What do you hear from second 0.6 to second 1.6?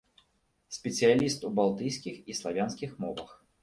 Спецыяліст у